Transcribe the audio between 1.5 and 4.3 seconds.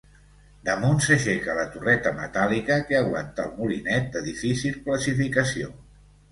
la torreta metàl·lica que aguanta el molinet, de